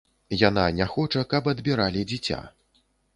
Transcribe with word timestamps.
Яна 0.43 0.61
не 0.77 0.87
хоча, 0.93 1.21
каб 1.33 1.49
адбіралі 1.53 2.01
дзіця. 2.13 2.39